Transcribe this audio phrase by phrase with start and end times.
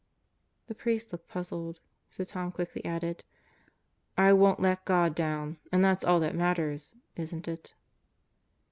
[0.65, 3.23] The priest looked puzzled, so Tom quickly added:
[4.17, 7.75] "I won't let God down; and that's all that matters, isn't it?"